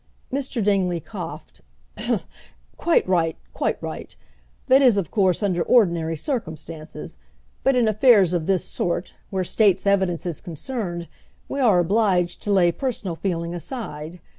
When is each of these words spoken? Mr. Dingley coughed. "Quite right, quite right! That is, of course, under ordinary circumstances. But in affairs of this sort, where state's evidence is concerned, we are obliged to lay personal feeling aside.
Mr. 0.33 0.63
Dingley 0.63 0.99
coughed. 0.99 1.61
"Quite 2.75 3.07
right, 3.07 3.37
quite 3.53 3.77
right! 3.83 4.15
That 4.65 4.81
is, 4.81 4.97
of 4.97 5.11
course, 5.11 5.43
under 5.43 5.61
ordinary 5.61 6.15
circumstances. 6.15 7.17
But 7.63 7.75
in 7.75 7.87
affairs 7.87 8.33
of 8.33 8.47
this 8.47 8.65
sort, 8.65 9.13
where 9.29 9.43
state's 9.43 9.85
evidence 9.85 10.25
is 10.25 10.41
concerned, 10.41 11.07
we 11.47 11.59
are 11.59 11.77
obliged 11.77 12.41
to 12.41 12.51
lay 12.51 12.71
personal 12.71 13.15
feeling 13.15 13.53
aside. 13.53 14.19